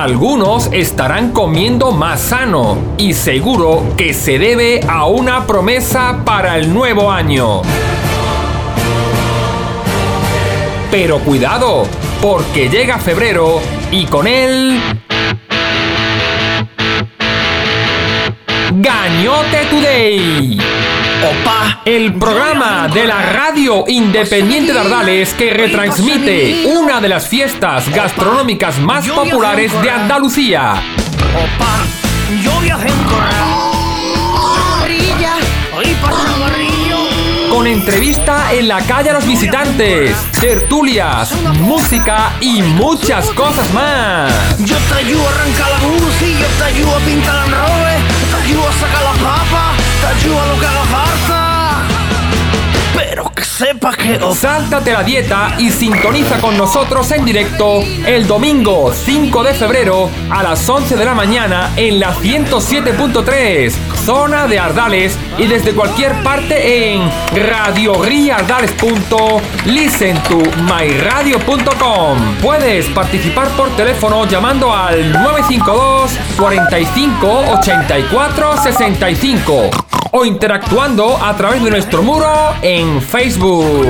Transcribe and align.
Algunos 0.00 0.70
estarán 0.72 1.28
comiendo 1.30 1.90
más 1.92 2.20
sano 2.22 2.78
y 2.96 3.12
seguro 3.12 3.82
que 3.98 4.14
se 4.14 4.38
debe 4.38 4.80
a 4.88 5.04
una 5.04 5.46
promesa 5.46 6.22
para 6.24 6.56
el 6.56 6.72
nuevo 6.72 7.12
año. 7.12 7.60
Pero 10.90 11.18
cuidado, 11.18 11.82
porque 12.22 12.70
llega 12.70 12.96
febrero 12.98 13.60
y 13.90 14.06
con 14.06 14.26
él... 14.26 14.80
Gañote 18.72 19.66
Today. 19.68 20.49
El 21.84 22.14
programa 22.14 22.88
de 22.92 23.04
la 23.06 23.22
radio 23.32 23.84
independiente 23.88 24.72
de 24.72 24.78
Ardales 24.78 25.32
que 25.34 25.52
retransmite 25.52 26.66
una 26.66 27.00
de 27.00 27.08
las 27.08 27.26
fiestas 27.26 27.88
gastronómicas 27.88 28.78
más 28.80 29.08
populares 29.08 29.72
de 29.82 29.90
Andalucía. 29.90 30.74
Con 37.50 37.66
entrevista 37.66 38.52
en 38.52 38.68
la 38.68 38.80
calle 38.82 39.10
a 39.10 39.12
los 39.14 39.26
visitantes, 39.26 40.16
tertulias, 40.40 41.32
música 41.60 42.32
y 42.40 42.62
muchas 42.62 43.28
cosas 43.30 43.72
más. 43.74 44.58
Yo 44.64 44.76
te 44.94 45.02
y 45.02 45.12
yo 45.12 45.18
sepa 53.60 53.92
la 54.90 55.02
dieta 55.02 55.54
y 55.58 55.70
sintoniza 55.70 56.40
con 56.40 56.56
nosotros 56.56 57.10
en 57.10 57.26
directo 57.26 57.82
el 58.06 58.26
domingo 58.26 58.90
5 58.90 59.42
de 59.42 59.52
febrero 59.52 60.08
a 60.30 60.42
las 60.42 60.66
11 60.66 60.96
de 60.96 61.04
la 61.04 61.12
mañana 61.14 61.68
en 61.76 62.00
la 62.00 62.14
107.3, 62.14 63.70
zona 64.06 64.48
de 64.48 64.58
Ardales 64.58 65.14
y 65.36 65.46
desde 65.46 65.72
cualquier 65.72 66.14
parte 66.22 66.94
en 66.94 67.02
Listen 69.66 70.16
to 70.22 70.38
myradiocom 70.62 72.18
Puedes 72.40 72.86
participar 72.86 73.48
por 73.48 73.68
teléfono 73.76 74.24
llamando 74.24 74.74
al 74.74 75.12
952 75.12 76.10
45 76.38 77.40
84 77.58 78.56
65 78.62 79.70
o 80.12 80.24
interactuando 80.24 81.16
a 81.16 81.36
través 81.36 81.62
de 81.62 81.70
nuestro 81.70 82.02
muro 82.02 82.54
en 82.62 83.00
Facebook. 83.02 83.86